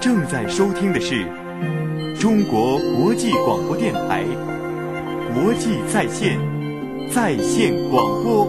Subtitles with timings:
[0.00, 1.26] 正在收听的是
[2.18, 4.24] 中国国际广播电台
[5.34, 6.38] 国际在线
[7.12, 8.46] 在线广播。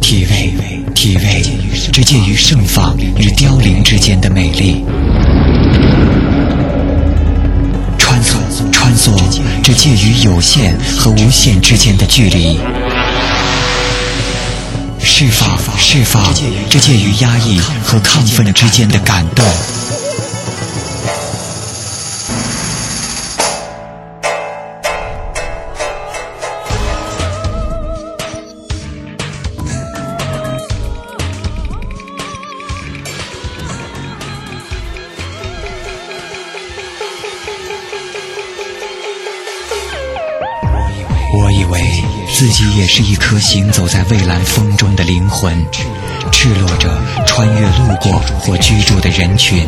[0.00, 0.52] 体味，
[0.94, 1.42] 体味，
[1.92, 4.84] 这介于盛放与凋零之间的美丽；
[9.78, 12.58] 介于有限和无限之间的距离；
[15.00, 16.34] 释放，释放，
[16.68, 19.46] 这介于压抑和亢奋之间的感动。
[42.38, 45.52] 自己也是一颗行走在蔚蓝风中的灵魂，
[46.30, 46.88] 赤裸着
[47.26, 49.66] 穿越路过或居住的人群。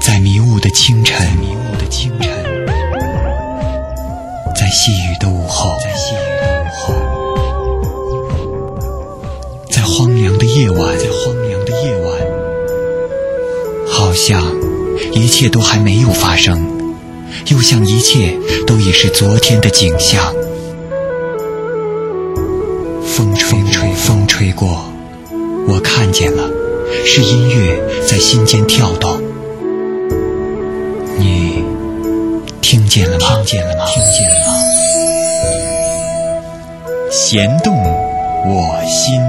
[0.00, 2.30] 在迷雾的清晨，迷雾的清晨，
[4.54, 6.94] 在细雨的午后，在细雨的午后，
[9.68, 12.16] 在荒凉的夜晚，在荒凉的夜晚，
[13.88, 14.40] 好像
[15.12, 16.66] 一切都还没有发生，
[17.48, 20.34] 又像一切都已是昨天的景象。
[23.06, 24.84] 风吹吹，风吹过，
[25.68, 26.50] 我看见了，
[27.04, 29.20] 是音乐在心间跳动。
[31.18, 31.62] 你
[32.60, 33.36] 听见了吗？
[33.36, 33.84] 听见了吗？
[33.86, 34.52] 听见了吗？
[37.10, 39.20] 弦动我心。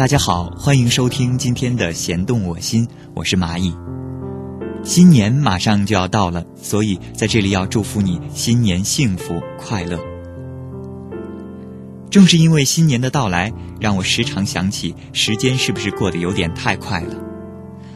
[0.00, 3.70] 大家好，欢迎收听今天的《弦动我心》，我是蚂蚁。
[4.82, 10.00] 新年马上就要到了，所以在这里要祝福你新年幸福快乐。
[12.10, 17.14] 正是因为新年的到来，让我时常想起时间是不是过得有点太快了？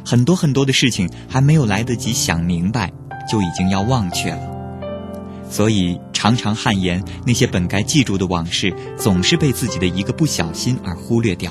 [0.05, 2.93] 很多很多的事情还没有来得及想明白，
[3.33, 4.43] 就已经要忘却了。
[5.49, 11.51] 所以常常汗颜，那些本该记住的往事，总是被自己的一个不小心而忽略掉。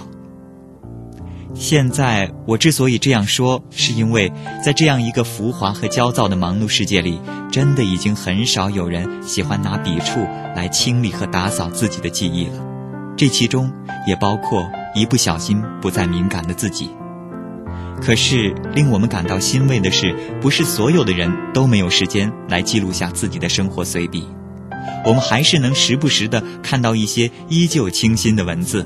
[1.64, 4.30] 现在我之所以这样说，是因为
[4.62, 10.20] 在这样一个浮华和焦躁的忙碌世界里，真的已经很少有人喜欢拿笔触
[10.58, 12.62] 来清理和打扫自己的记忆了。
[13.16, 13.72] 这其中
[14.06, 16.90] 也包括一不小心不再敏感的自己。
[18.02, 24.28] 可是令我们感到欣慰的是，不是所有的人都没有时间来记录下自己的生活随笔。
[25.06, 28.86] 我们还是能时不时地看到一些依旧清新的文字。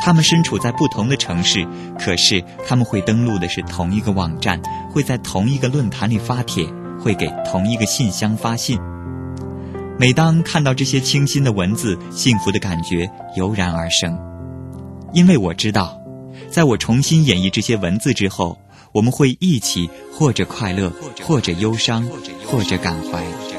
[0.00, 1.66] 他们身处在不同的城市，
[1.98, 4.60] 可是他们会登录的是同一个网站，
[4.90, 6.66] 会在同一个论坛里发帖，
[7.00, 8.78] 会给同一个信箱发信。
[9.98, 14.16] 每当看到这些清新的文字，幸福的感觉油然而生，
[15.12, 16.00] 因为我知道，
[16.48, 18.56] 在我重新演绎这些文字之后，
[18.92, 20.92] 我们会一起或者快乐，
[21.24, 22.08] 或者忧伤，
[22.46, 23.57] 或者感怀。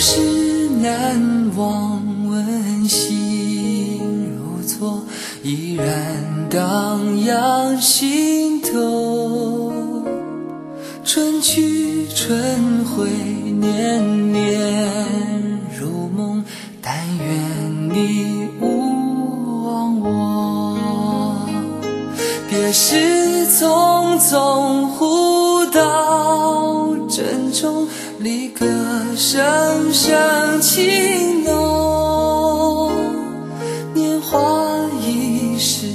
[0.00, 4.00] 往事难忘，温馨
[4.34, 5.02] 如昨，
[5.42, 9.70] 依然荡漾心头。
[11.04, 16.42] 春去春回，年年如梦，
[16.80, 21.46] 但愿你勿忘我。
[22.48, 27.86] 别时匆匆，互道珍重。
[28.20, 28.66] 离歌
[29.16, 32.92] 声声情浓，
[33.94, 35.86] 年华易逝，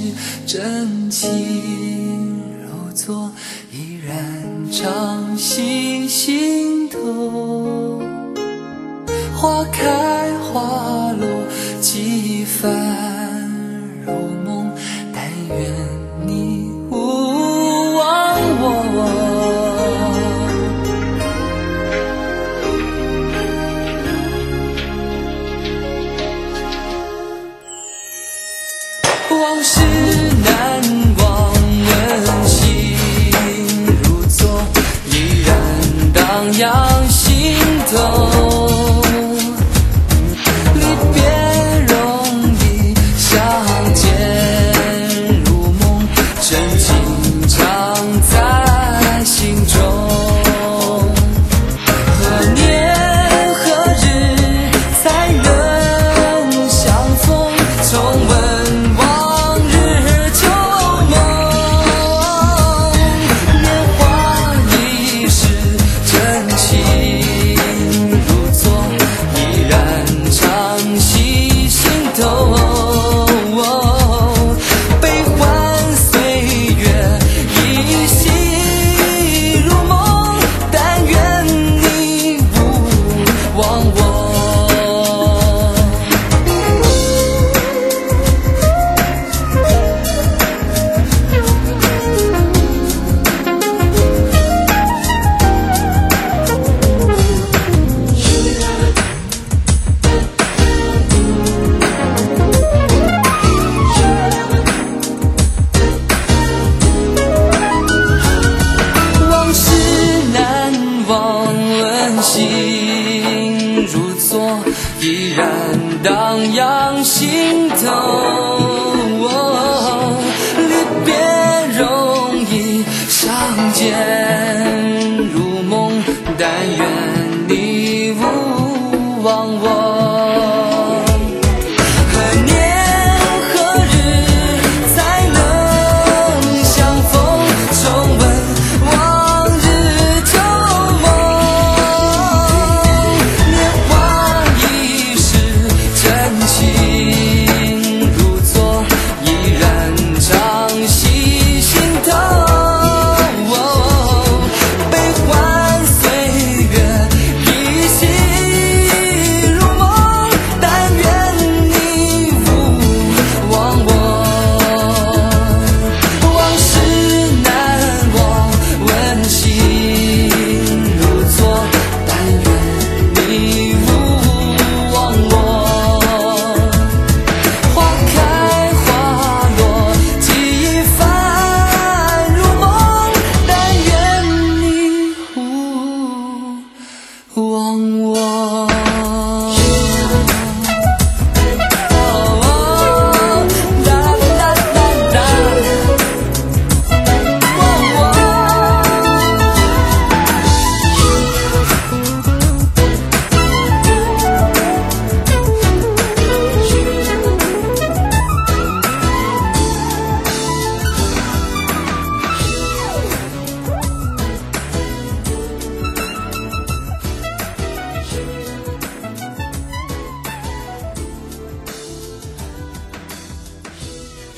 [0.44, 3.30] 真情如昨，
[3.70, 4.16] 依然
[4.72, 8.02] 常系心头。
[9.36, 11.28] 花开花落，
[11.80, 13.48] 几番
[14.04, 14.12] 如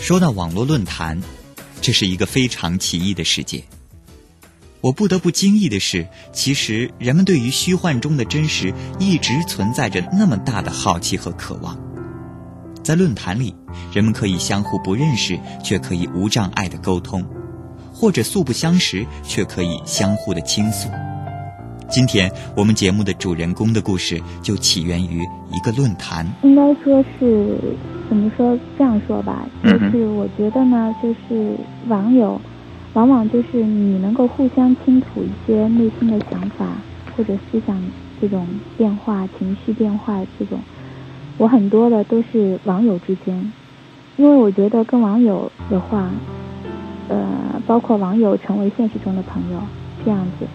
[0.09, 1.21] 说到网络论坛，
[1.83, 3.63] 这是一个非常奇异的世界。
[4.81, 11.79] 我不得不惊异的是，其实人们对于虚幻中的真实一直存在着那么大的好奇和渴望。
[12.83, 13.55] 在论坛里，
[13.93, 17.21] 人们可以相互不认识，却可以无障碍的沟通；
[17.93, 20.89] 或者素不相识，却可以相互的倾诉。
[21.91, 26.27] 今天我们节目的主人公的故事就起源于一个论坛。
[26.43, 27.57] 应该说是
[28.09, 28.59] 怎么说？
[28.77, 31.57] 这样说吧，就是我觉得呢，就是
[31.89, 32.41] 网友，
[32.95, 36.67] 往往就是你能够互相倾吐一些内心的想法
[37.17, 37.81] 或者思想
[38.21, 38.47] 这种
[38.77, 40.59] 变化、情绪变化这种，
[41.37, 43.53] 我很多的都是网友之间，
[44.17, 46.11] 因为我觉得跟网友的话，
[47.09, 49.61] 呃，包括网友成为现实中的朋友
[50.05, 50.47] 这样子，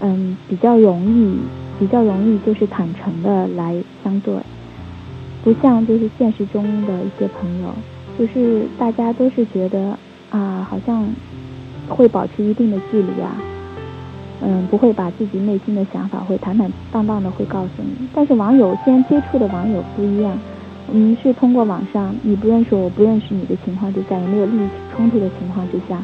[0.00, 1.38] 嗯，比较容易，
[1.78, 4.34] 比较容易就是坦诚的来相对。
[5.42, 7.68] 不像就是现实中的一些朋友，
[8.18, 9.96] 就是大家都是觉得
[10.30, 11.06] 啊，好像
[11.86, 13.36] 会保持一定的距离啊，
[14.40, 18.08] 嗯，不会把自己内心的想法会坦坦荡荡的会告诉你。
[18.14, 20.38] 但是网友先接触的网友不一样，
[20.90, 26.02] 嗯，是通过网上你不认识我，我不认识你的情况之下，也没有利益冲突的情况之下，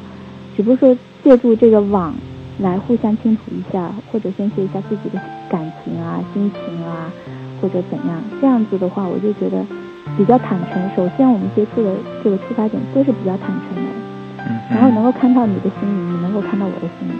[0.54, 2.14] 只不过说借助这个网
[2.61, 7.11] 来互相倾吐一下，或者宣泄一下自己的感情啊、心情啊。
[7.62, 9.62] 或者怎样，这样子的话，我就觉得
[10.17, 10.81] 比较坦诚。
[10.97, 13.90] 首先，我们接触的这个出发点都是比较坦诚的，
[14.71, 17.12] 然后能够看到你的心里，你能够看到我的心里，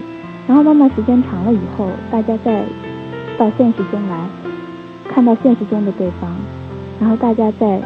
[0.49, 2.65] 然后慢慢时间长了以后，大家再
[3.37, 4.25] 到现实中来，
[5.13, 6.35] 看到现实中的对方，
[6.99, 7.79] 然后大家再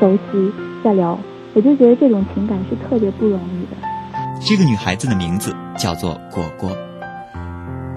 [0.00, 1.16] 熟悉、再聊，
[1.54, 3.76] 我就觉得这种情感是特别不容易的。
[4.40, 6.74] 这个女孩子的名字叫做果果。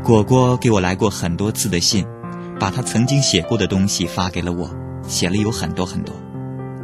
[0.03, 2.05] 果果给我来过很多次的信。
[2.59, 4.67] 把他曾经写过的东西发给了我，
[5.07, 6.15] 写了有很多很多。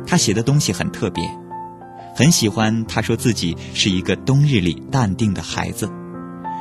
[0.06, 1.28] 他写的东西很特别，
[2.16, 2.86] 很喜欢。
[2.86, 5.90] 他说自己是一个冬日里淡定的孩子，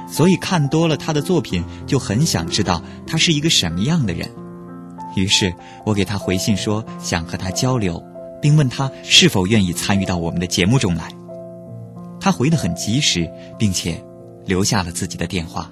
[0.08, 4.30] 所以看多了他的作品，就很想知道他是一个什么样的人。
[5.14, 5.52] 于是
[5.84, 8.02] 我给他回信说想和他交流，
[8.40, 11.10] 并问他是否愿意参与到我们的节目中来。
[12.18, 14.02] 他回得很及时，并且
[14.46, 15.70] 留下了自己的电话。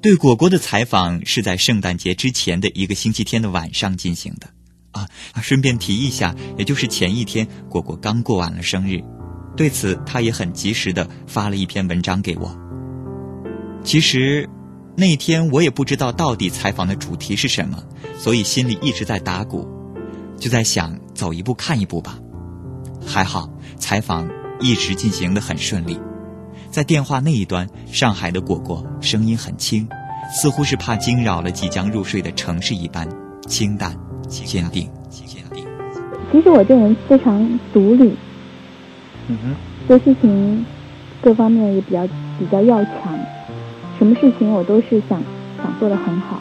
[0.00, 4.48] 对果果的采访是在圣诞节之前的一个星期天的晚上进行的。
[4.92, 5.08] 啊，
[5.42, 9.02] 顺便提一下，也就是前一天，果果刚过完了生日，
[9.56, 12.56] 对此他也很及时的发了一篇文章给我。
[13.82, 14.48] 其实，
[14.96, 17.82] 那天我也不知道到底采访的主题是什么，
[18.16, 19.66] 所以心里一直在打鼓，
[20.38, 22.16] 就在想走一步看一步吧。
[23.04, 24.28] 还好，采访
[24.60, 25.98] 一直进行的很顺利。
[26.74, 29.86] 在电话那一端，上海的果果声音很轻，
[30.28, 33.08] 似乎是怕惊扰了即将入睡的城市一般，
[33.46, 33.96] 清淡。
[34.26, 35.64] 坚定，坚定。
[36.32, 38.16] 其实我这人非常独立，
[39.28, 39.54] 嗯哼，
[39.86, 40.66] 做事情
[41.22, 42.04] 各方面也比较
[42.40, 43.16] 比较要强，
[43.96, 45.22] 什么事情我都是想
[45.58, 46.40] 想做的很好，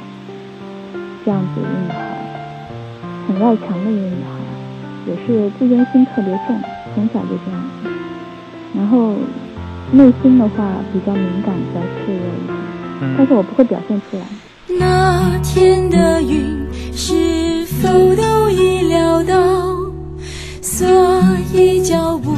[1.23, 2.17] 这样子一个女孩，
[3.27, 6.59] 很要强的一个女孩，也是自尊心特别重，
[6.95, 7.89] 从小就这样子。
[8.75, 9.13] 然后
[9.91, 14.25] 内心的话比较敏感，比较脆弱一点，但是我不会表现出来。
[14.79, 19.75] 那天的云是否都已料到，
[20.61, 20.87] 所
[21.53, 22.35] 以脚步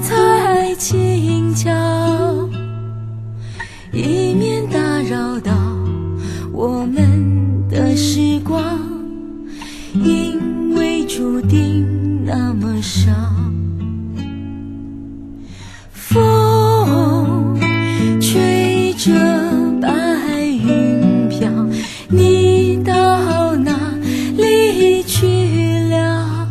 [0.00, 1.70] 才轻巧，
[3.92, 5.52] 以免打扰到
[6.52, 8.78] 我们的时光，
[9.94, 13.10] 因为注定那么少。
[19.04, 19.10] 着
[19.80, 21.50] 白云飘
[22.08, 23.98] 你到哪
[24.36, 25.26] 里去
[25.90, 26.46] 了？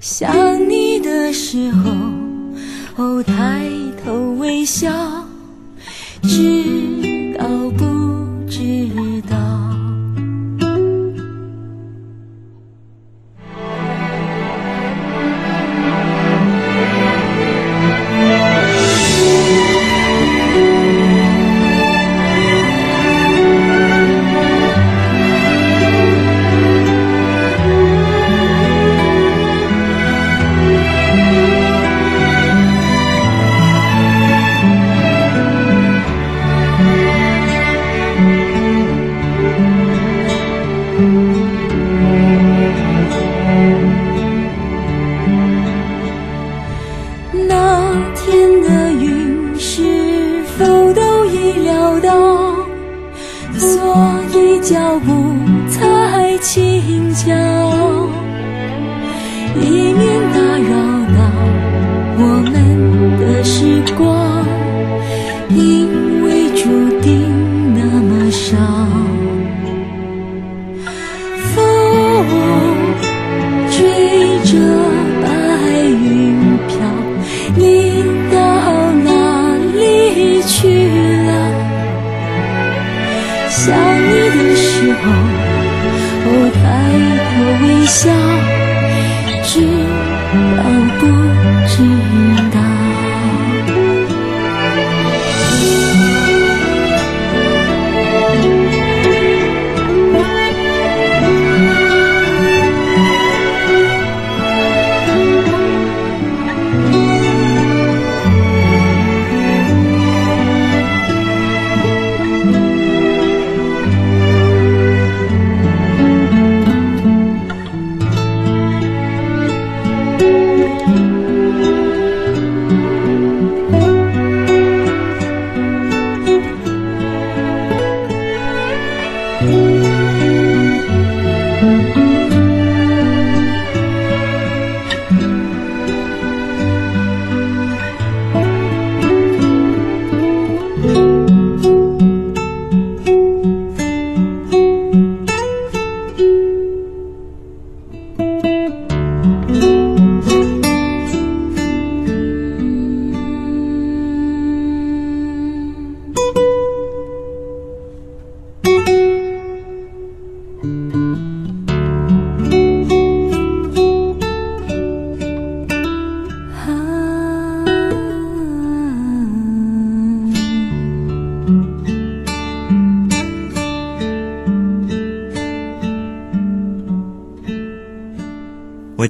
[0.00, 1.70] 想你的时
[2.94, 3.62] 候抬
[4.04, 4.92] 头微笑
[6.24, 6.81] 只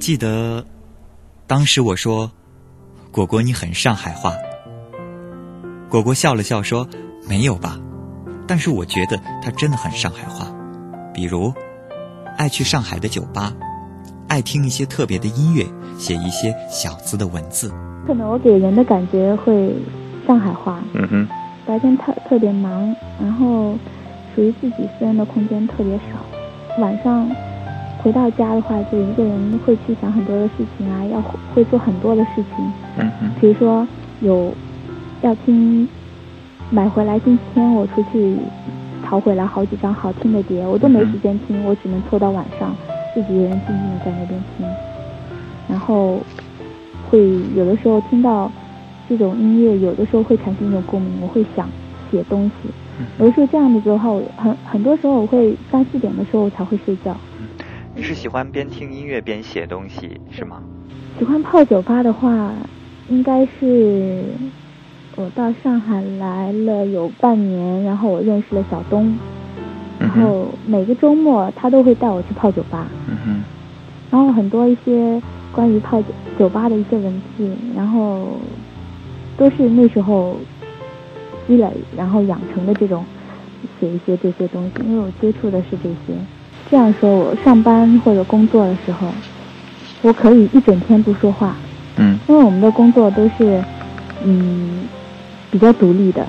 [0.03, 0.67] 记得，
[1.47, 2.33] 当时我说
[3.13, 4.33] ：“果果，你很上海话。”
[5.89, 6.89] 果果笑了笑说
[7.29, 7.79] ：“没有吧？
[8.49, 10.53] 但是我觉得他真的很上海话，
[11.15, 11.55] 比如
[12.37, 13.53] 爱去上海的酒吧，
[14.27, 15.65] 爱听一些特别的音乐，
[15.97, 17.73] 写一些小资的文字。
[18.05, 19.73] 可能我给人的感觉会
[20.27, 20.83] 上海话。
[20.95, 21.29] 嗯哼。
[21.65, 23.79] 白天特特别忙，然后
[24.35, 26.81] 属于自己私人的空间特别少。
[26.81, 27.31] 晚上
[28.03, 31.23] 回到家的话，就一个人会去想很多的事情啊，要
[31.55, 32.73] 会做很多的事情。
[32.99, 33.31] 嗯嗯。
[33.41, 33.87] 比如说
[34.21, 34.53] 有
[35.23, 35.89] 要听
[36.71, 38.37] 买回来星期天我出去
[39.05, 42.75] 淘回来好几张好听的碟，我都没时间听，我只能拖到晚上
[43.15, 44.67] 自己一个人静静的在那边听。
[45.69, 46.19] 然后
[47.09, 47.21] 会
[47.55, 48.51] 有的时候听到。
[49.09, 51.69] 这种音乐有的时候会产生一种共鸣，我会想
[52.11, 52.71] 写东西。
[53.19, 57.15] 有的时候这样子的话，我很很多时候我会三四点的时候才会睡觉。
[57.95, 60.63] 你是喜欢边听音乐边写东西是吗？
[61.19, 62.53] 喜欢泡酒吧的话，
[63.09, 64.25] 应该是
[65.15, 69.15] 我到上海来了有半年，然后我认识了小东，
[69.99, 72.87] 然后每个周末他都会带我去泡酒吧。
[73.09, 73.43] 嗯哼。
[74.11, 75.21] 然后很多一些
[75.53, 76.09] 关于泡酒
[76.39, 78.29] 酒吧的一些文字，然后。
[79.35, 80.37] 都是那时候
[81.49, 83.03] 积累，然后养成的这种
[83.81, 86.15] 写一些这些东西，因为我接触的是这些。
[86.73, 89.07] 这样说，我上班或者工作的时候，
[90.01, 91.55] 我可以一整天不说话。
[91.99, 92.19] 嗯。
[92.27, 93.63] 因为我们的工作都是
[94.25, 94.89] 嗯
[95.51, 96.27] 比较独立的，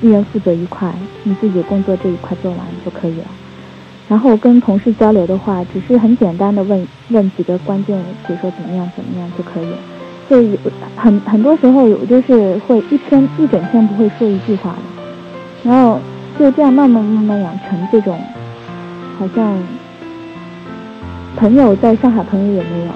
[0.00, 0.92] 一人负责一块，
[1.22, 3.26] 你自己工作这一块做完就可以了。
[4.08, 9.76] 然后跟同事交流的话，只是很简单的问问几个关键，比如说怎么样怎么样就可以了。
[10.28, 10.58] 就
[10.96, 15.02] 很很多时候，有就是会一天一整天不会说一句话的，
[15.62, 16.00] 然后
[16.36, 18.18] 就这样慢慢慢慢养成这种，
[19.22, 19.56] 好像
[21.36, 22.92] 朋友在上海朋友也没有，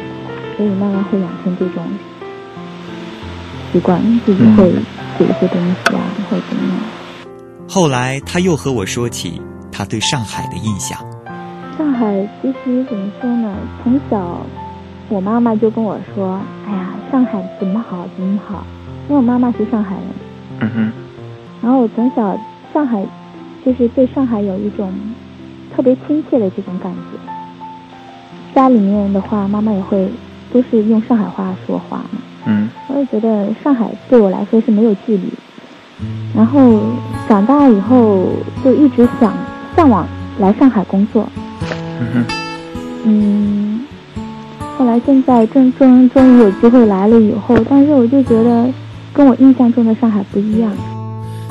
[0.56, 1.84] 所以慢慢会养成这种
[3.72, 4.72] 习惯，自己会
[5.16, 6.80] 写一些东西啊，或者怎么样。
[7.68, 10.98] 后来他又和我说起他对上海的印象。
[11.78, 13.54] 上海其实怎么说呢？
[13.84, 14.40] 从小
[15.08, 18.66] 我妈妈就跟我说：“哎呀。”上海怎么好怎么好，
[19.08, 20.04] 因为我妈妈是上海人。
[20.58, 20.92] 嗯哼。
[21.62, 22.36] 然后我从小
[22.74, 23.06] 上海，
[23.64, 24.92] 就是对上海有一种
[25.76, 27.18] 特别亲切的这种感觉。
[28.54, 30.08] 家里面的话，妈妈也会
[30.50, 32.18] 都是用上海话说话嘛。
[32.46, 32.70] 嗯。
[32.88, 35.30] 我也觉得上海对我来说是没有距离。
[36.34, 36.80] 然后
[37.28, 38.26] 长大以后
[38.64, 39.34] 就一直想
[39.76, 40.06] 向往
[40.38, 41.28] 来上海工作。
[42.00, 42.24] 嗯哼。
[43.04, 43.86] 嗯。
[44.78, 48.66] 后来现在终终终于有机会来了以后，但是我就觉得
[49.12, 50.70] 跟我印象中的上海不一样。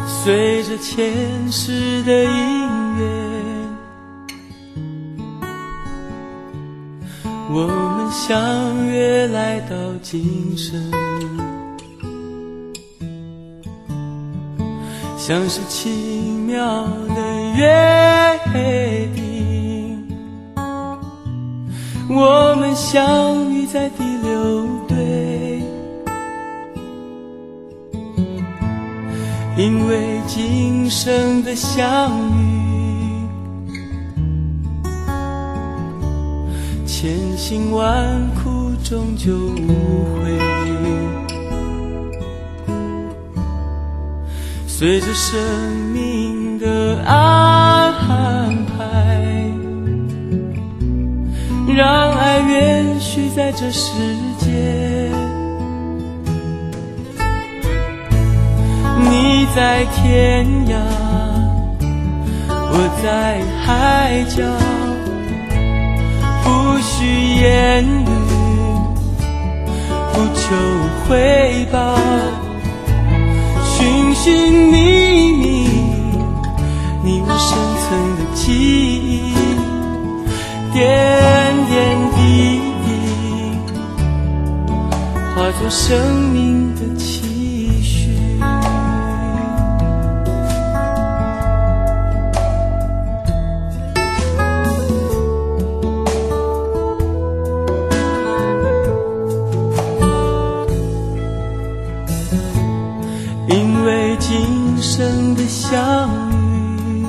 [0.07, 1.11] 随着前
[1.51, 2.29] 世的音
[2.99, 3.24] 乐，
[7.47, 10.91] 我们相约来到今生，
[15.17, 15.89] 像是奇
[16.47, 16.84] 妙
[17.15, 18.39] 的约
[19.13, 20.08] 定。
[22.10, 25.62] 我们相遇在第六队，
[29.55, 32.64] 因为今生的相遇，
[36.97, 39.34] 千辛万苦终究
[39.67, 39.67] 无
[40.15, 40.39] 悔。
[44.65, 45.38] 随着生
[45.93, 47.91] 命的安
[48.65, 48.86] 排。
[51.75, 53.91] 让爱延续在这世
[54.39, 55.12] 界。
[59.12, 60.77] 你在天涯，
[62.47, 64.41] 我在海角，
[66.45, 68.05] 不需言语，
[70.13, 70.45] 不求
[71.10, 71.97] 回报，
[73.65, 74.75] 寻寻觅
[75.34, 75.43] 觅，
[77.03, 79.34] 你我深层的记忆。
[80.71, 80.84] 点
[81.67, 81.73] 点
[82.15, 82.19] 滴
[82.86, 82.88] 滴，
[85.34, 85.97] 化作生
[86.31, 86.64] 命
[105.75, 107.05] 相遇。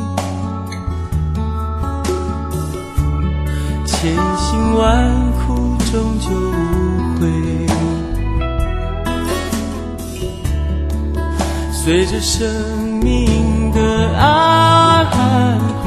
[3.87, 4.83] 千辛万
[5.35, 7.23] 苦终究无悔，
[11.71, 12.45] 随着生
[13.01, 13.81] 命的
[14.19, 15.07] 安
[15.85, 15.87] 排，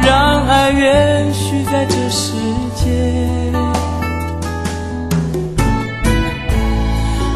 [0.00, 2.34] 让爱延续在这世
[2.76, 2.86] 界。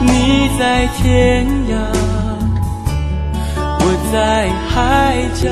[0.00, 1.74] 你在天涯，
[4.16, 5.50] 在海角。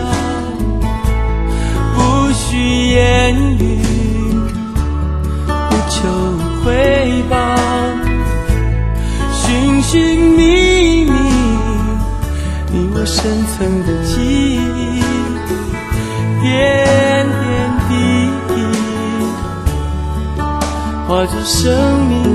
[1.94, 3.62] 不需言语，
[5.44, 6.08] 不求
[6.64, 7.36] 回报，
[9.34, 11.12] 寻寻觅觅，
[12.72, 14.14] 你我深层的记
[14.56, 15.02] 忆，
[16.40, 16.48] 点
[17.44, 17.44] 点
[17.86, 17.92] 滴
[18.48, 18.50] 滴，
[21.06, 21.60] 化作生
[22.08, 22.33] 命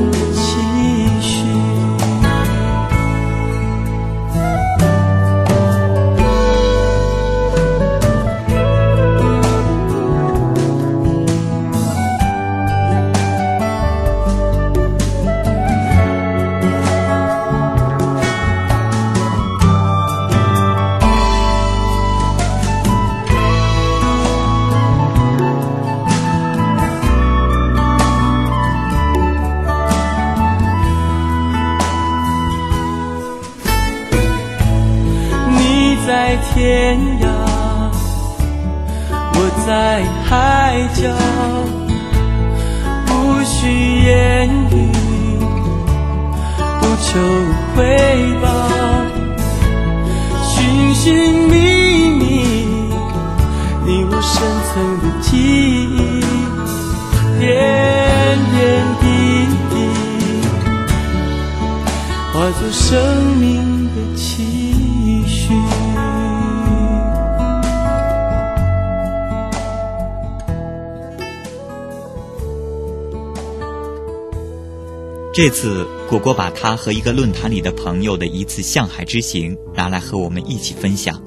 [75.42, 81.18] 这次果果把他和一个论坛里的朋友的一次向海之行拿来和我们一起分享。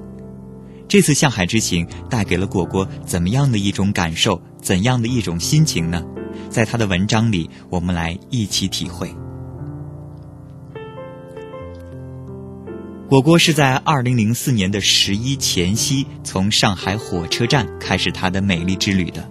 [0.87, 6.05] 这次向海之行带给了果果怎么样的一种感受，怎样的一种心情呢？
[6.51, 9.11] 在他的文章里，我们来一起体会。
[13.09, 19.27] 果果是在二零零四年的十一前夕，从上海火车站开始他的美丽之旅的。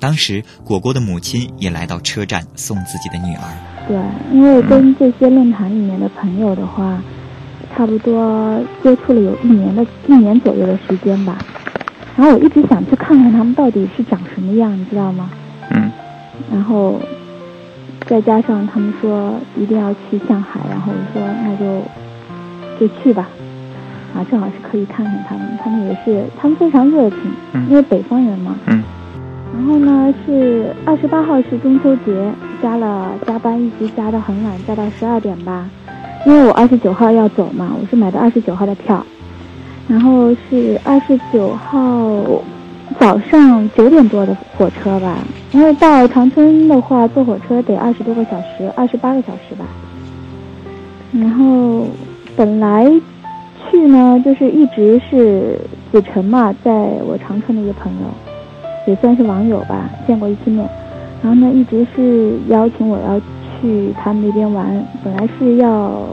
[0.00, 3.75] 当时，果果的母亲也来到车站送自己的女儿。
[3.88, 3.96] 对，
[4.32, 6.98] 因为跟这些论坛里面的朋友的话，
[7.74, 11.38] 差不多接触了有一年的一年左右的时间吧。
[12.16, 15.30] 然后我一直想去看看他们到底是长什么样，你知道吗？
[15.70, 15.90] 嗯。
[16.52, 17.00] 然后
[18.06, 21.82] 再加上他们说一定要去上海，然后我说那就
[22.80, 23.28] 就去吧。
[24.14, 27.18] 啊，正好是可以看看他们，他们也是，他们非常热情，
[27.52, 28.56] 嗯因为北方人嘛。
[28.66, 28.82] 嗯。
[29.54, 32.32] 然后呢，是二十八号是中秋节，
[32.66, 35.70] 加了加班，一直加到很晚，加到十二点吧。
[36.26, 39.06] 因为我二十九号要走嘛，我是买的二十九号的票，
[39.86, 42.10] 然后是二十九号
[42.98, 45.18] 早上九点多的火车吧。
[45.52, 49.64] 因为到长春的话，坐火车得二十多个小时，二十八个小时吧。
[51.12, 51.86] 然后
[52.34, 52.90] 本来
[53.70, 55.56] 去呢，就是一直是
[55.92, 58.08] 子晨嘛，在我长春的一个朋友。
[58.88, 60.68] 也算是网友吧，见过一次面，
[61.22, 63.18] 然后呢，一直是邀请我要
[63.60, 64.84] 去他们那边玩。
[65.02, 66.06] 本来是要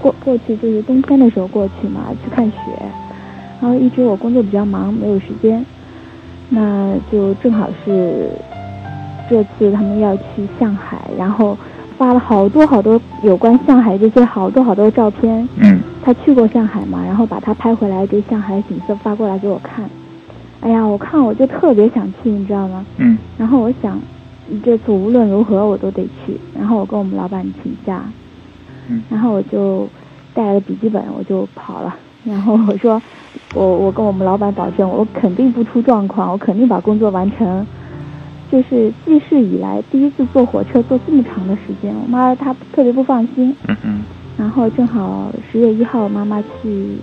[0.00, 2.56] 过过去，就是冬天的时候过去嘛，去看雪。
[3.60, 5.64] 然后一直我工作比较忙，没有时间，
[6.48, 8.30] 那就正好是
[9.28, 11.56] 这次他们要去上海，然后
[11.98, 15.46] 发了好多好多有关上海这些好多好多照片。
[15.56, 19.84] 嗯他去过上海嘛，然后把他拍回来，给上海景色发过来给我看。
[20.62, 22.86] 哎呀，我看我就特别想去，你知道吗？
[22.96, 24.00] 嗯然后我想，
[24.64, 26.36] 这次无论如何我都得去。
[26.56, 28.02] 然后我跟我们老板请假，
[28.88, 29.88] 嗯然后我就
[30.34, 31.94] 带了笔记本，我就跑了。
[32.24, 33.00] 然后我说，
[33.54, 37.66] 我我跟我们老板保证，我肯定不出状况，我肯定把工作完成。
[38.52, 43.54] 就是记事以来第一次坐火车坐这么长的时间，我妈她特别不放心。
[43.68, 44.02] 嗯嗯
[44.36, 46.96] 然后正好十月一号妈妈去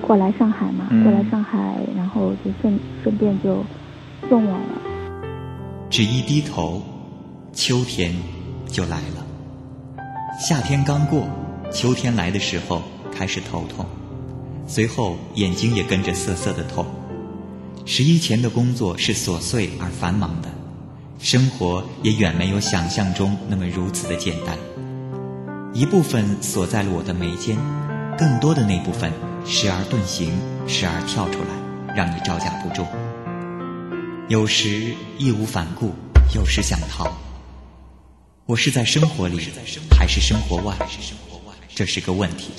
[0.00, 3.62] 过来上海嘛，嗯过来上海，然后就顺顺便就
[4.28, 4.89] 送我了。
[5.90, 6.80] 只一低头，
[7.52, 8.14] 秋天
[8.68, 9.26] 就来了。
[10.38, 11.26] 夏天刚过，
[11.72, 12.80] 秋天来的时候
[13.12, 13.84] 开始头痛，
[14.68, 16.86] 随后眼睛也跟着涩涩的痛。
[17.84, 20.48] 十一前的工作是琐碎而繁忙的，
[21.18, 24.56] 生活也远没有想象中那么如此的简单。
[25.74, 27.56] 一部分锁在了我的眉间，
[28.16, 29.12] 更多的那部分
[29.44, 30.30] 时而遁形，
[30.68, 32.86] 时而跳出来，让你招架不住。
[34.30, 35.92] 有时义无反顾，
[36.36, 37.12] 有时想逃。
[38.46, 39.48] 我是在生活里，
[39.90, 40.76] 还是生活外？
[41.74, 42.52] 这是个问题。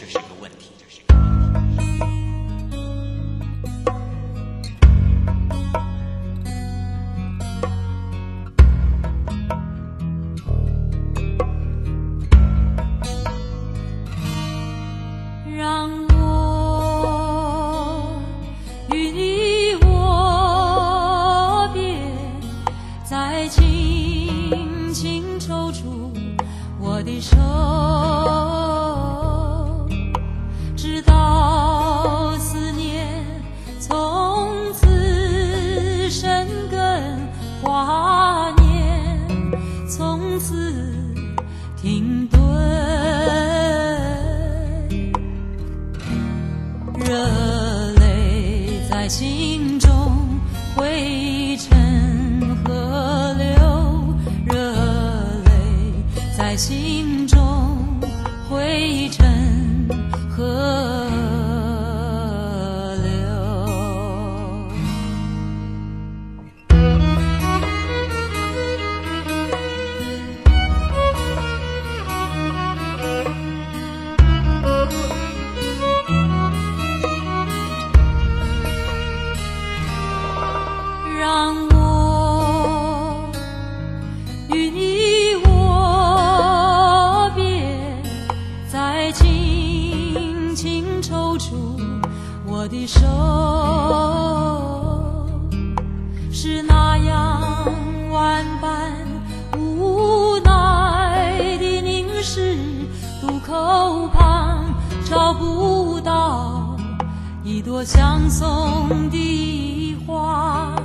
[107.61, 110.75] 一朵相送的花。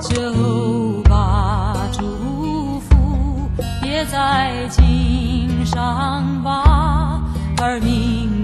[0.00, 3.48] 就把祝福
[3.80, 7.22] 别在襟上吧，
[7.62, 8.35] 而明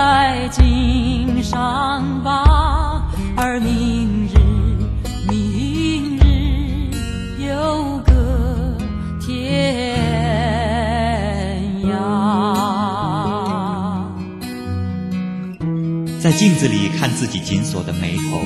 [0.00, 3.04] 在襟上吧，
[3.36, 4.38] 而明日，
[5.28, 6.88] 明日
[7.46, 8.78] 有个
[9.20, 9.98] 天
[11.84, 11.92] 涯。
[16.18, 18.40] 在镜子里看自己紧锁的眉头，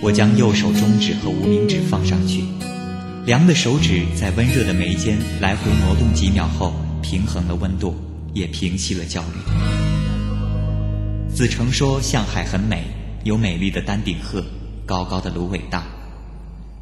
[0.00, 2.44] 我将右手中指和无名指放上去，
[3.26, 7.96] 凉的手指在温热的眉间来回挪动几秒后，平衡了温度，
[8.34, 9.40] 也平息了焦虑。
[11.34, 12.84] 子成说向海很美，
[13.24, 14.44] 有美丽的丹顶鹤，
[14.84, 15.82] 高高的芦苇荡。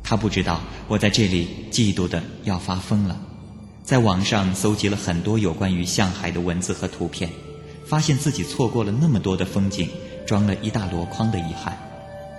[0.03, 3.21] 他不知道我在这里嫉妒的要发疯了，
[3.85, 7.31] 在网上搜集了很多有关于向海的文字和图片，
[7.87, 9.89] 发现自己错过了那么多的风景，
[10.27, 11.79] 装了一大箩筐的遗憾，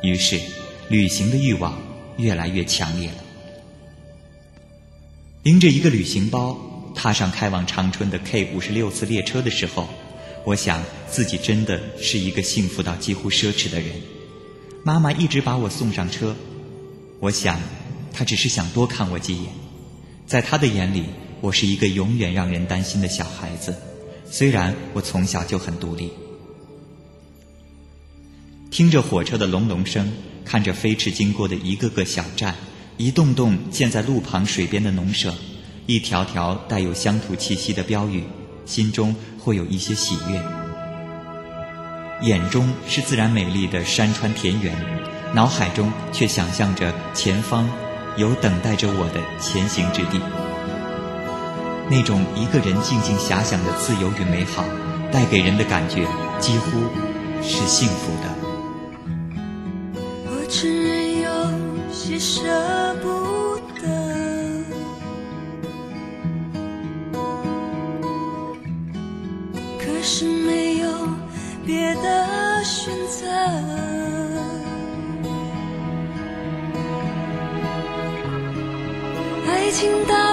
[0.01, 0.41] 于是
[0.89, 1.77] 旅行的欲望
[2.17, 3.17] 越来越强烈了。
[5.43, 6.57] 拎着一个旅行包，
[6.93, 9.87] 踏上开往长春的 K 五十六次列车的时候，
[10.49, 13.91] 我想自己真的是一个幸福到几乎奢侈的人。
[14.83, 16.35] 妈妈一直把我送上车，
[17.19, 17.59] 我想
[18.11, 19.53] 她只是想多看我几眼。
[20.25, 21.03] 在她的眼里，
[21.39, 23.75] 我是一个永远让人担心的小孩子，
[24.25, 26.09] 虽然我从小就很独立。
[28.71, 30.11] 听着火车的隆隆声，
[30.43, 32.55] 看着飞驰经过的一个个小站，
[32.97, 35.31] 一栋栋建在路旁水边的农舍，
[35.85, 38.23] 一条条带有乡土气息的标语，
[38.69, 40.39] 心中会有一些喜悦。
[42.21, 44.75] 眼中是自然美丽的山川田园，
[45.33, 47.67] 脑海中却想象着前方
[48.15, 50.21] 有等待着我的前行之地。
[51.89, 54.63] 那种一个人静静遐想的自由与美好，
[55.11, 56.05] 带给人的感觉
[56.39, 56.79] 几乎
[57.41, 58.29] 是幸福的。
[60.27, 61.31] 我只有
[61.91, 63.38] 些舍不
[70.11, 70.89] 是没有
[71.67, 73.27] 别的选择。
[79.47, 80.28] 爱情到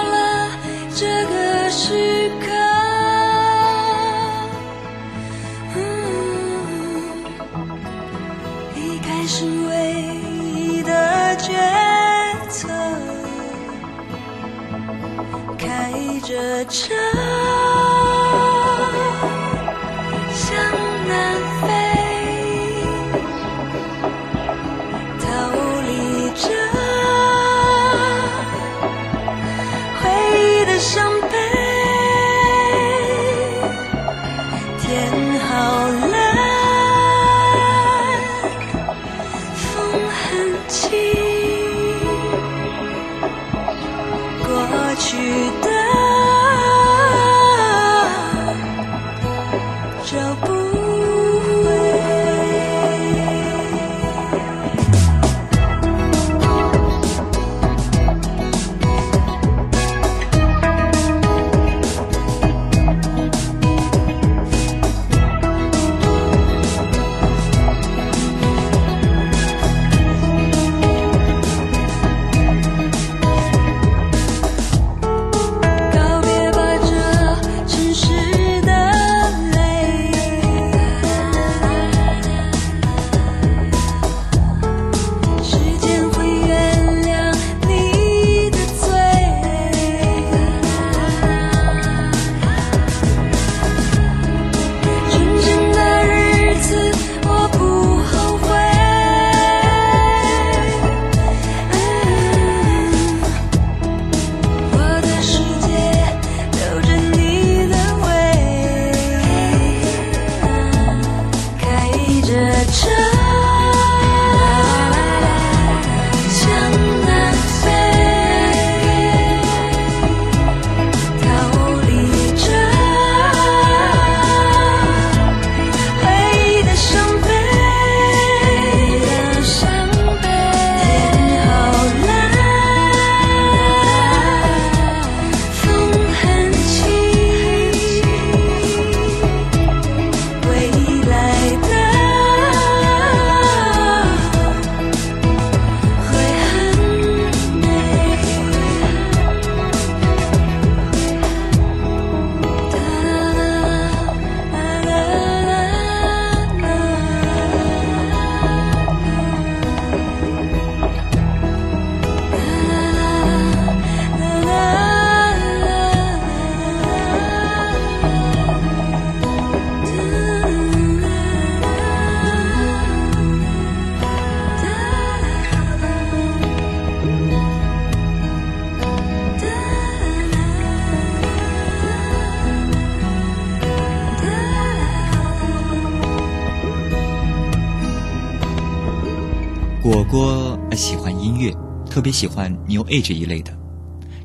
[191.97, 193.51] 特别喜欢 New Age 一类的。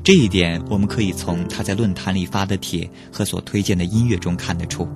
[0.03, 4.87] 这一点我们可以从他在论坛里发的帖和所推荐的音乐中看得出。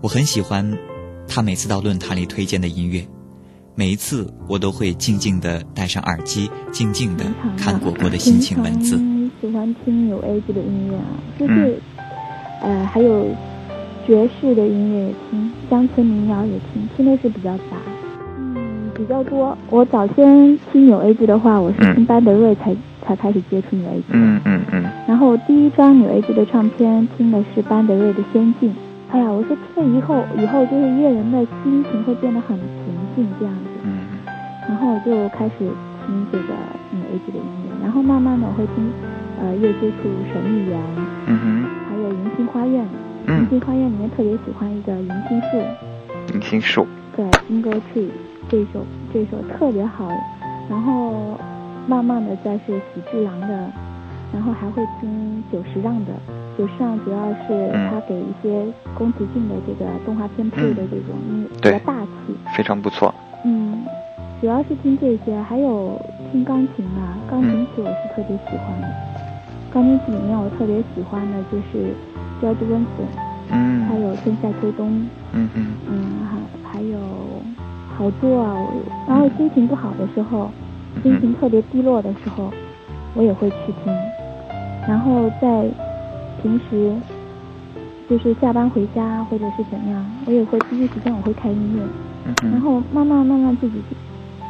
[0.00, 0.78] 我很喜欢
[1.26, 3.04] 他每次到论坛里推荐的音乐，
[3.74, 7.24] 每一次我都会静静的戴上耳机，静静的
[7.56, 8.96] 看果果的心情文字。
[9.40, 11.04] 喜欢听 New Age 的音乐啊，
[11.36, 11.82] 就是
[12.62, 13.26] 呃还有
[14.06, 17.77] 爵士的音乐也听，乡村民谣也听，听的是比较杂。
[18.98, 19.56] 比较多。
[19.70, 24.04] 我早先听纽 A G 的话，我是听班德瑞才才开始接触纽 A G。
[24.10, 24.84] 嗯嗯嗯。
[25.06, 28.70] 然后第一张纽 A G 的唱片听的是班德瑞的《仙境》。
[29.10, 33.70] 哎呀，我说听了以后，以后就是乐人的心情会变得很平静这样子。
[33.84, 34.00] 嗯。
[34.68, 35.52] 然后我就开始
[36.04, 36.52] 听这个
[36.90, 38.90] 纽 A G 的音乐，然后慢慢的我会听，
[39.40, 40.80] 呃，又接触神秘园。
[41.26, 41.64] 嗯哼。
[41.88, 42.84] 还有银杏花苑。
[43.26, 43.38] 嗯。
[43.42, 46.34] 银杏花苑里面特别喜欢一个银杏树。
[46.34, 46.84] 银杏树。
[47.16, 48.08] 对，Ingle Tree。
[48.48, 50.08] 这首这首特别好，
[50.70, 51.38] 然后
[51.86, 53.70] 慢慢的再是喜之郎的，
[54.32, 56.12] 然后还会听久石让的，
[56.56, 63.14] 久石让主要是他给一些宫崎骏的这个动画片配的这种音乐，比较大气，非常不错。
[63.44, 63.84] 嗯，
[64.40, 66.00] 主要是听这些，还有
[66.32, 68.88] 听钢琴啊，钢琴曲我是特别喜欢的。
[69.70, 71.92] 钢琴曲里面我特别喜欢的就是
[72.40, 73.08] George Benson，
[73.50, 76.26] 嗯，还有春夏秋冬，嗯嗯，嗯
[76.64, 76.98] 还还有。
[77.98, 78.54] 好多啊！
[78.54, 80.48] 我然后心情不好的时候，
[81.02, 82.52] 心情特别低落的时候，
[83.14, 83.92] 我也会去听。
[84.86, 85.68] 然后在
[86.40, 86.94] 平时，
[88.08, 91.82] 就是下班回家或者是怎样，我也会第一时间我会开音乐。
[92.48, 93.82] 然后慢慢慢慢自己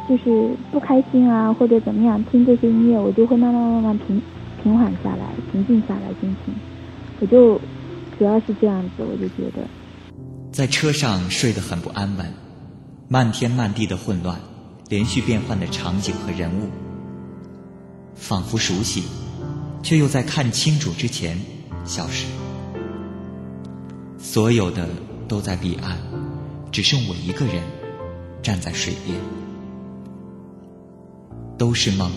[0.07, 4.21] 就是不开心啊或者怎么样，听这些音乐，我就会慢慢慢慢平
[4.61, 6.53] 平缓下来，平静下来心情。
[7.19, 7.59] 我就
[8.19, 9.63] 主要是这样子，我就觉得
[10.51, 12.25] 在车上睡得很不安稳。
[13.11, 14.39] 漫天漫地的混乱，
[14.87, 16.69] 连续变换的场景和人物，
[18.13, 19.01] 仿佛熟悉，
[19.81, 21.35] 却又在看清楚之前
[21.85, 22.27] 消失。
[24.19, 24.87] 所有的
[25.27, 25.97] 都在彼岸，
[26.71, 27.63] 只剩我一个人
[28.43, 29.17] 站在水边。
[31.57, 32.11] 都是梦，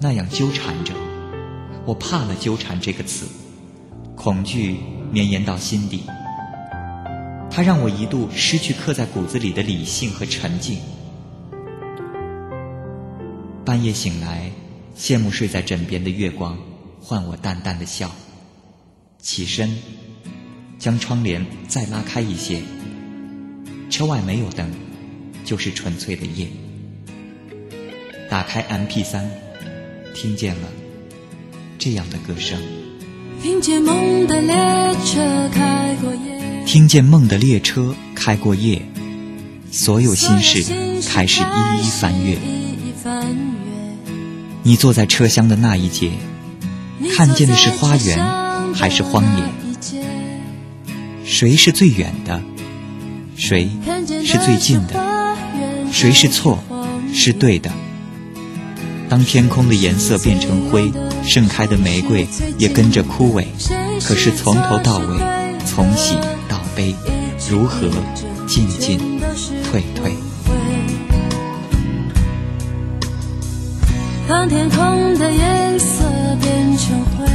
[0.00, 0.94] 那样纠缠着
[1.84, 3.26] 我，怕了“纠缠”这个词，
[4.16, 4.78] 恐惧
[5.12, 6.04] 绵延到心底。
[7.50, 10.78] 它让我一度失去刻在骨子里的理性和沉静。
[13.64, 14.50] 半夜醒来，
[14.96, 16.56] 羡慕睡在枕边的月光，
[17.00, 18.10] 唤我淡淡的笑。
[19.18, 19.76] 起身，
[20.78, 22.62] 将窗帘再拉开一些。
[23.90, 24.70] 车外没有灯，
[25.44, 26.46] 就是纯粹的夜。
[28.30, 29.28] 打开 M P 三，
[30.14, 30.68] 听见了
[31.78, 32.58] 这样的歌声。
[33.42, 34.54] 听见梦的列
[35.04, 36.59] 车开过夜。
[36.70, 38.80] 听见梦的列车开过夜，
[39.72, 40.62] 所有心事
[41.08, 42.38] 开始一一翻阅。
[44.62, 46.12] 你坐在车厢的那一节，
[47.16, 48.24] 看见的是花园
[48.72, 49.42] 还是荒野？
[51.24, 52.40] 谁是最远的？
[53.34, 53.68] 谁
[54.24, 55.36] 是最近的？
[55.90, 56.62] 谁是错？
[57.12, 57.68] 是对的？
[59.08, 60.88] 当天空的颜色变成灰，
[61.26, 63.44] 盛开的玫瑰也跟着枯萎。
[64.04, 65.18] 可是从头到尾，
[65.66, 66.16] 从喜。
[66.74, 66.94] 悲
[67.48, 67.88] 如何
[68.46, 68.98] 进进
[69.70, 70.14] 退退？
[74.28, 76.04] 当天空的颜色
[76.40, 77.26] 变成灰，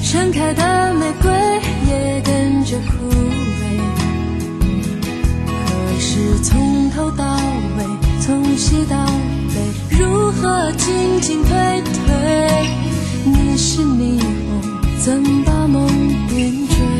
[0.00, 1.30] 盛开的玫瑰
[1.88, 3.62] 也跟着枯萎。
[5.48, 7.24] 可是从头到
[7.76, 7.84] 尾，
[8.20, 9.04] 从西到
[9.48, 12.68] 北，如何进进退退？
[13.24, 14.23] 你是你。
[15.04, 15.86] 怎把梦
[16.28, 16.93] 点缀？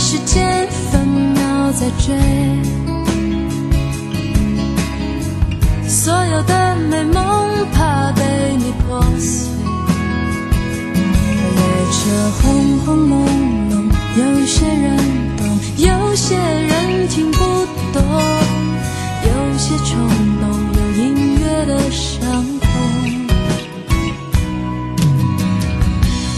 [0.00, 2.14] 时间分秒在追
[5.88, 8.22] 所有的美梦怕被
[8.58, 9.50] 你破碎
[11.56, 13.26] 列车轰轰隆
[13.70, 14.96] 隆有些人
[15.36, 17.38] 懂有些人听不
[17.92, 18.00] 懂
[19.24, 20.08] 有些冲
[20.40, 22.30] 动有音乐的伤
[22.60, 22.70] 痛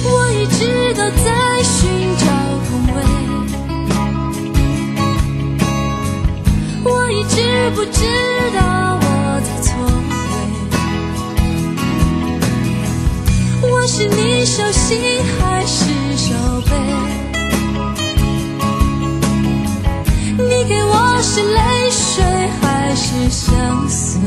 [0.03, 1.50] 我一直都在。
[7.75, 8.01] 不知
[8.55, 8.61] 道
[9.01, 9.05] 我
[9.45, 9.69] 在错
[13.63, 13.71] 位？
[13.71, 14.99] 我是你手心
[15.39, 15.85] 还是
[16.17, 16.35] 手
[16.69, 16.71] 背？
[20.37, 22.25] 你给我是泪水
[22.61, 24.21] 还是相随？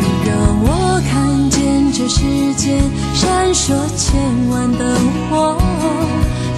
[0.00, 0.66] 你让我
[1.10, 2.18] 看见这世
[2.54, 2.82] 间
[3.14, 4.80] 闪烁千万灯
[5.30, 5.56] 火，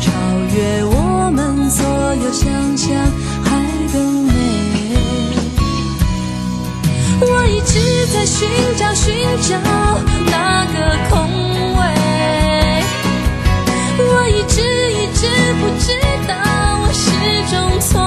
[0.00, 0.10] 超
[0.56, 1.84] 越我们所
[2.16, 2.88] 有想象，
[7.40, 9.56] 我一直在寻找，寻找
[10.26, 10.76] 那个
[11.08, 11.16] 空
[11.74, 11.80] 位。
[13.98, 14.60] 我一直
[14.92, 15.86] 一直不知
[16.28, 16.34] 道，
[16.82, 17.08] 我始
[17.50, 17.98] 终错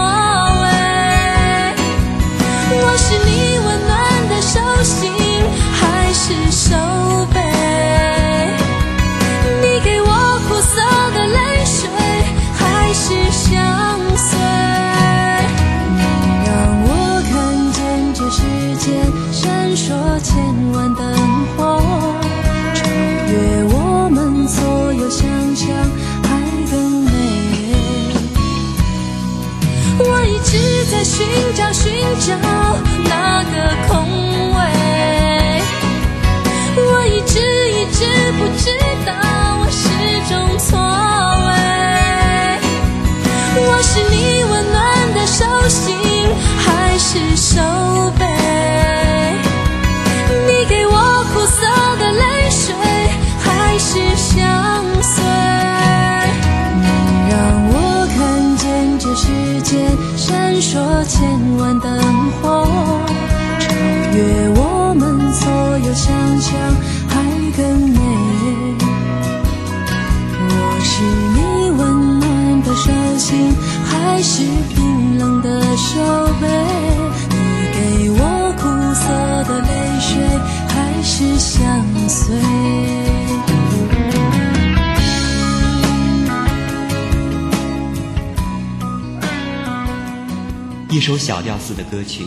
[91.04, 92.24] 一首小调似的歌曲，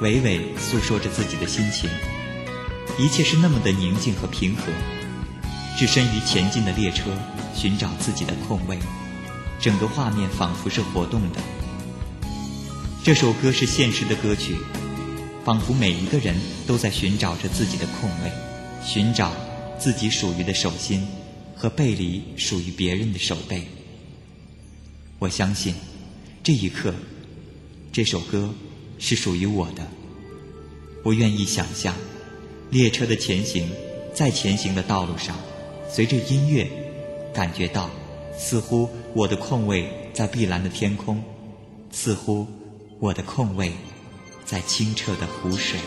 [0.00, 1.90] 娓娓诉说着自己的心情，
[2.96, 4.62] 一切是那么的宁静和平和。
[5.76, 7.10] 置身于前进的列车，
[7.52, 8.78] 寻找自己的空位，
[9.58, 11.40] 整个画面仿佛是活动的。
[13.02, 14.54] 这首歌是现实的歌曲，
[15.44, 16.36] 仿佛每一个人
[16.68, 18.30] 都在寻找着自己的空位，
[18.84, 19.32] 寻找
[19.80, 21.04] 自己属于的手心
[21.56, 23.66] 和背离属于别人的手背。
[25.18, 25.74] 我相信，
[26.44, 26.94] 这一刻。
[27.92, 28.48] 这首歌
[28.98, 29.84] 是属于我的，
[31.02, 31.92] 不愿意想象，
[32.70, 33.68] 列车的前行，
[34.14, 35.36] 在前行的道路上，
[35.90, 36.70] 随着音乐，
[37.34, 37.90] 感觉到，
[38.38, 41.20] 似乎我的空位在碧蓝的天空，
[41.90, 42.46] 似乎
[43.00, 43.72] 我的空位
[44.44, 45.80] 在清澈的湖水。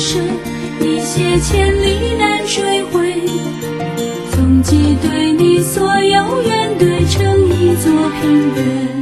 [0.00, 0.22] 水，
[0.80, 3.20] 一泻千里难追回。
[4.30, 7.92] 从记对你所有怨怼成一座
[8.22, 8.99] 平原。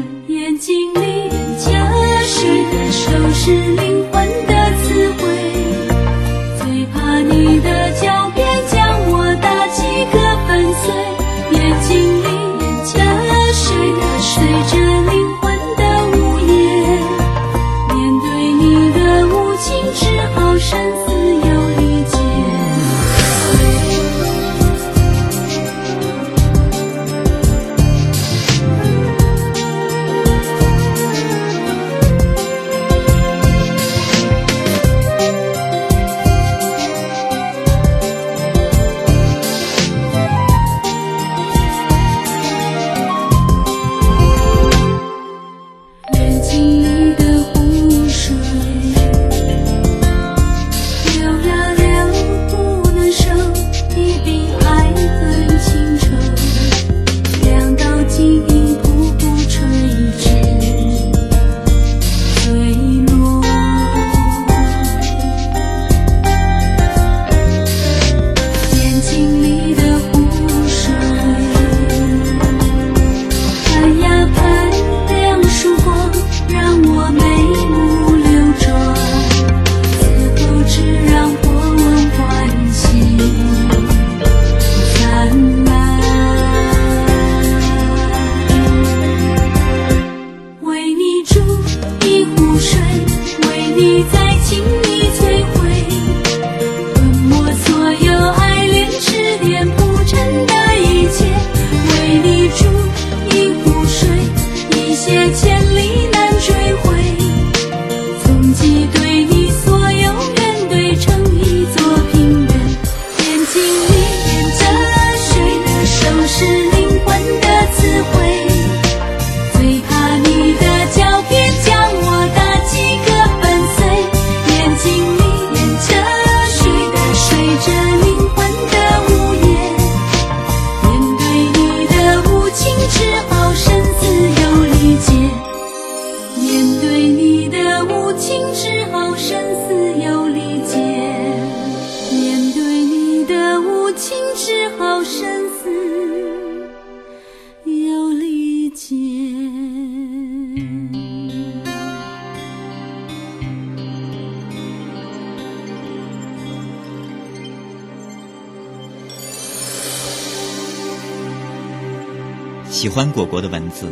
[162.79, 163.91] 喜欢果果的文字，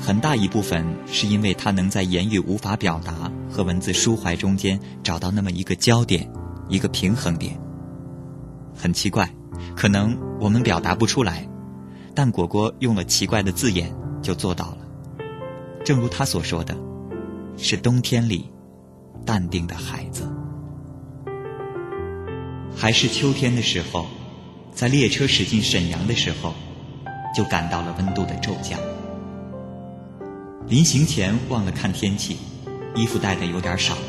[0.00, 6.28] 很大一部分是因为他能在言语无法表达和文字抒怀中间找到那么一个焦点，
[6.68, 7.56] 一个平衡点。
[8.74, 9.32] 很奇怪，
[9.76, 11.48] 可能我们表达不出来，
[12.16, 14.78] 但果果用了奇怪的字眼就做到了。
[15.84, 16.76] 正如他所说的，
[17.56, 18.50] 是冬天里
[19.24, 20.28] 淡定的孩子。
[22.74, 24.04] 还是秋天的时候，
[24.74, 26.52] 在列车驶进沈阳的时候，
[27.36, 28.80] 就感到了温度的骤降。
[30.66, 32.38] 临行前忘了看天气，
[32.94, 34.00] 衣服带的有点少了。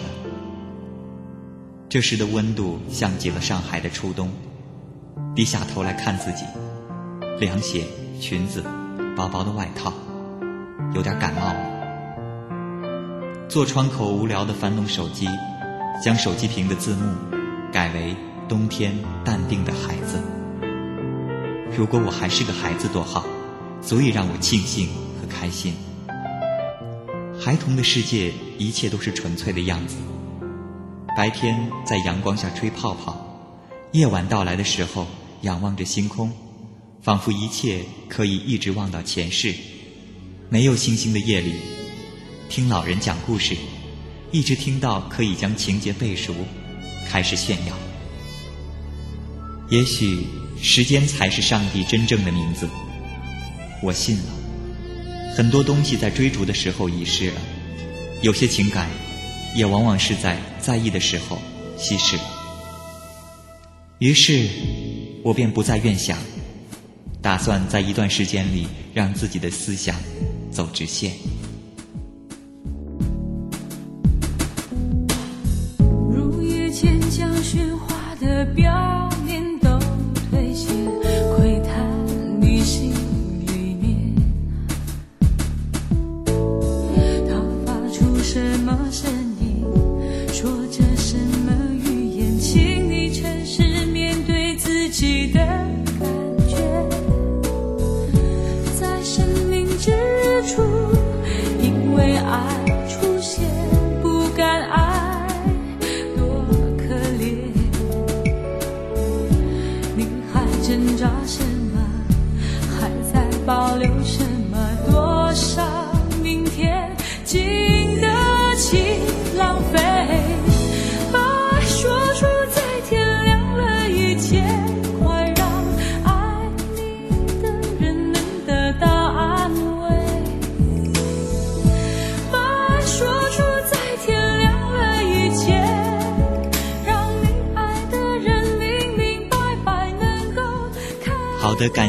[1.90, 4.32] 这时的温度像极了上海的初冬。
[5.36, 6.46] 低下头来看自己，
[7.40, 7.84] 凉鞋、
[8.20, 8.64] 裙子、
[9.16, 9.92] 薄薄的外套，
[10.96, 11.60] 有点感冒了。
[13.50, 15.28] 坐窗口无聊的翻弄手机，
[16.02, 17.14] 将手机屏的字幕
[17.74, 18.16] 改为。
[18.48, 20.24] 冬天淡定的孩子，
[21.76, 23.26] 如果我还是个孩子多好，
[23.82, 24.88] 足以让我庆幸
[25.20, 25.74] 和开心。
[27.40, 29.96] 孩童的世界，一切都是纯粹的样子。
[31.16, 33.16] 白天在阳光下吹泡泡，
[33.92, 35.08] 夜晚到来的时候，
[35.42, 36.32] 仰望着星空，
[37.02, 39.54] 仿佛一切可以一直望到前世。
[40.50, 41.54] 没有星星的夜里，
[42.50, 43.56] 听老人讲故事，
[44.32, 46.34] 一直听到可以将情节背熟，
[47.08, 47.76] 开始炫耀。
[49.70, 50.26] 也许
[50.62, 52.68] 时间才是上帝真正的名字，
[53.82, 54.24] 我信了。
[55.36, 57.42] 很多东西在追逐的时候遗失了，
[58.22, 58.90] 有些情感
[59.56, 61.40] 也往往是在在意的时候
[61.78, 62.24] 稀释了。
[64.00, 64.48] 于是，
[65.24, 66.18] 我便不再愿想，
[67.22, 69.96] 打算在一段时间里让自己的思想
[70.52, 71.12] 走直线。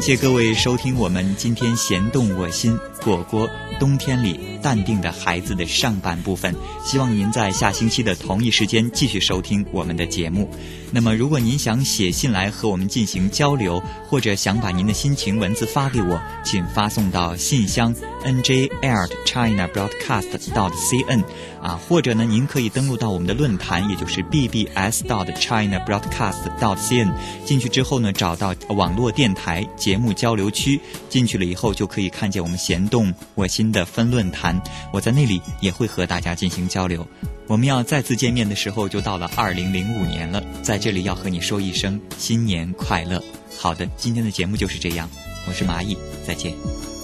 [0.08, 3.46] 谢各位收听我们今天弦动我心果果
[3.78, 10.48] 冬天里淡定的孩子的上半部分，希望您在下星期的同一时间继续收听我们的节目。
[10.90, 17.94] 那么，如果您想写信来和我们进行交流，或者想把您的心情文字发给我，请发送到信箱
[18.24, 21.22] n j l china broadcast dot c n
[21.62, 27.12] 啊，或者呢，您可以登录到我们的论坛，也就是 b b s dot china broadcast dot c n。
[27.44, 34.60] 进去之后呢，找到网络电台节目交流区，进去了以后就可以看见我们弦动我心的分论坛，
[34.92, 37.06] 我在那里也会和大家进行交流。
[37.46, 40.42] 我们要再次见面的时候，就到了二零零五年了。
[40.62, 43.22] 在这里要和你说一声新年快乐。
[43.58, 45.08] 好的，今天的节目就是这样，
[45.48, 45.96] 我是蚂蚁，
[46.26, 46.97] 再见。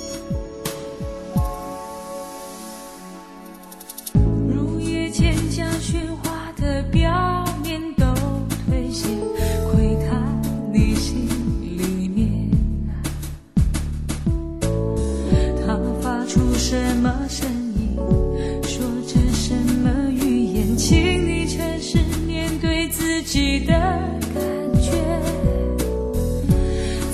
[23.34, 24.40] 己的感
[24.80, 24.92] 觉。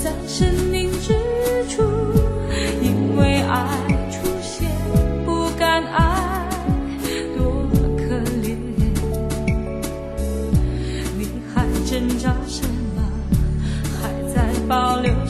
[0.03, 1.15] 在生命之
[1.67, 1.81] 初
[2.79, 3.65] 因为爱
[4.11, 4.69] 出现
[5.25, 6.47] 不敢爱
[7.35, 7.65] 多
[7.97, 8.13] 可
[8.43, 8.55] 怜。
[11.17, 13.01] 你还挣扎什么？
[13.99, 15.20] 还在保留。